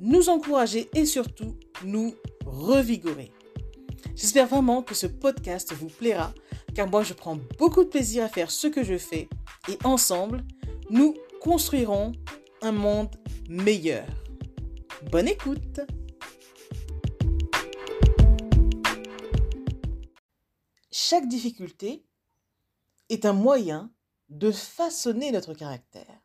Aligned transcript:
nous 0.00 0.28
encourager 0.28 0.88
et 0.94 1.06
surtout 1.06 1.56
nous 1.84 2.14
revigorer. 2.44 3.32
J'espère 4.14 4.46
vraiment 4.46 4.82
que 4.82 4.94
ce 4.94 5.06
podcast 5.06 5.72
vous 5.72 5.88
plaira 5.88 6.32
car 6.74 6.88
moi 6.88 7.02
je 7.02 7.14
prends 7.14 7.38
beaucoup 7.58 7.84
de 7.84 7.88
plaisir 7.88 8.24
à 8.24 8.28
faire 8.28 8.50
ce 8.50 8.66
que 8.66 8.84
je 8.84 8.98
fais 8.98 9.28
et 9.68 9.78
ensemble, 9.84 10.44
nous 10.90 11.14
construirons 11.40 12.12
un 12.62 12.72
monde 12.72 13.14
meilleur. 13.48 14.06
Bonne 15.10 15.28
écoute 15.28 15.80
Chaque 20.90 21.28
difficulté 21.28 22.04
est 23.08 23.26
un 23.26 23.32
moyen 23.32 23.92
de 24.28 24.50
façonner 24.50 25.30
notre 25.30 25.54
caractère. 25.54 26.20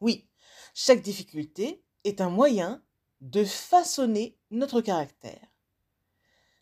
Oui, 0.00 0.28
chaque 0.74 1.02
difficulté 1.02 1.82
est 2.04 2.20
un 2.20 2.30
moyen 2.30 2.82
de 3.20 3.44
façonner 3.44 4.36
notre 4.50 4.80
caractère. 4.80 5.46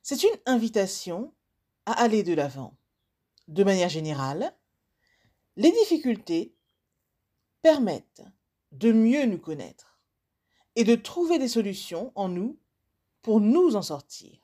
C'est 0.02 0.22
une 0.22 0.38
invitation 0.46 1.32
à 1.86 1.92
aller 1.92 2.22
de 2.22 2.34
l'avant. 2.34 2.76
De 3.48 3.64
manière 3.64 3.88
générale, 3.88 4.54
les 5.56 5.72
difficultés 5.72 6.54
permettent 7.62 8.22
de 8.72 8.92
mieux 8.92 9.26
nous 9.26 9.38
connaître 9.38 10.00
et 10.76 10.84
de 10.84 10.94
trouver 10.94 11.38
des 11.38 11.48
solutions 11.48 12.12
en 12.14 12.28
nous 12.28 12.58
pour 13.22 13.40
nous 13.40 13.76
en 13.76 13.82
sortir. 13.82 14.38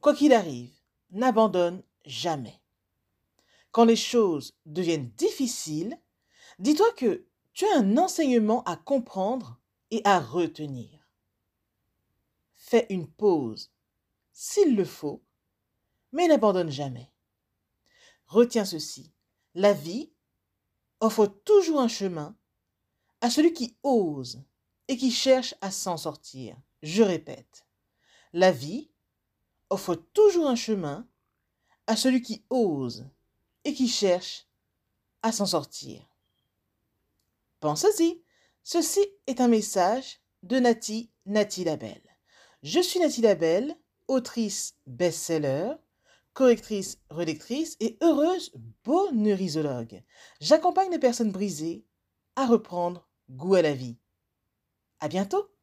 Quoi 0.00 0.14
qu'il 0.14 0.32
arrive, 0.32 0.74
n'abandonne 1.10 1.82
jamais. 2.04 2.60
Quand 3.72 3.84
les 3.84 3.96
choses 3.96 4.54
deviennent 4.66 5.10
difficiles, 5.16 5.98
dis-toi 6.58 6.92
que 6.92 7.26
tu 7.52 7.64
as 7.66 7.78
un 7.78 7.96
enseignement 7.96 8.62
à 8.64 8.76
comprendre 8.76 9.60
à 10.04 10.20
retenir. 10.20 10.90
Fais 12.54 12.86
une 12.90 13.06
pause, 13.06 13.70
s'il 14.32 14.74
le 14.74 14.84
faut, 14.84 15.22
mais 16.12 16.28
n'abandonne 16.28 16.70
jamais. 16.70 17.12
Retiens 18.26 18.64
ceci, 18.64 19.12
la 19.54 19.72
vie 19.72 20.10
offre 21.00 21.26
toujours 21.26 21.80
un 21.80 21.88
chemin 21.88 22.36
à 23.20 23.30
celui 23.30 23.52
qui 23.52 23.76
ose 23.82 24.42
et 24.88 24.96
qui 24.96 25.10
cherche 25.10 25.54
à 25.60 25.70
s'en 25.70 25.96
sortir. 25.96 26.56
Je 26.82 27.02
répète, 27.02 27.66
la 28.32 28.50
vie 28.50 28.90
offre 29.70 29.94
toujours 29.94 30.48
un 30.48 30.56
chemin 30.56 31.06
à 31.86 31.96
celui 31.96 32.22
qui 32.22 32.44
ose 32.50 33.06
et 33.64 33.74
qui 33.74 33.88
cherche 33.88 34.46
à 35.22 35.32
s'en 35.32 35.46
sortir. 35.46 36.02
Pense-y, 37.60 38.23
ceci 38.64 39.00
est 39.26 39.40
un 39.40 39.48
message 39.48 40.20
de 40.42 40.58
Nati 40.58 41.10
Nati 41.26 41.64
Labelle. 41.64 42.02
Je 42.62 42.80
suis 42.80 42.98
Nati 42.98 43.20
Labelle, 43.20 43.76
autrice 44.08 44.74
best-seller, 44.86 45.74
correctrice, 46.32 46.98
relectrice 47.10 47.76
et 47.80 47.98
heureuse 48.02 48.52
bonheurisologue. 48.84 50.02
J'accompagne 50.40 50.90
les 50.90 50.98
personnes 50.98 51.30
brisées 51.30 51.84
à 52.36 52.46
reprendre 52.46 53.08
goût 53.30 53.54
à 53.54 53.62
la 53.62 53.74
vie. 53.74 53.98
À 55.00 55.08
bientôt! 55.08 55.53